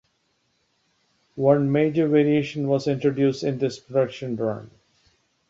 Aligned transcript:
One 1.35 1.71
major 1.71 2.07
variation 2.07 2.67
was 2.67 2.87
introduced 2.87 3.43
in 3.43 3.59
this 3.59 3.77
production 3.79 4.35
run. 4.35 4.71